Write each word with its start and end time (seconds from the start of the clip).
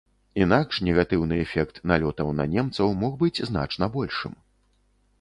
Інакш 0.45 0.79
негатыўны 0.87 1.37
эфект 1.43 1.79
налётаў 1.93 2.33
на 2.41 2.49
немцаў 2.57 2.99
мог 3.05 3.17
быць 3.23 3.47
значна 3.55 3.95
большым. 4.01 4.33